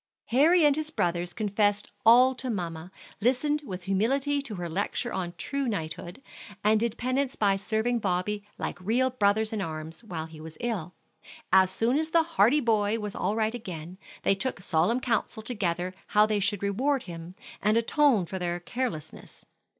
[0.29, 5.31] Harry and his brothers confessed all to mamma, listened with humility to her lecture on
[5.37, 6.23] true knighthood,
[6.63, 10.95] and did penance by serving Bobby like real brothers in arms, while he was ill.
[11.53, 15.93] As soon as the hardy boy was all right again, they took solemn counsel together
[16.07, 19.45] how they should reward him, and atone for their carelessness.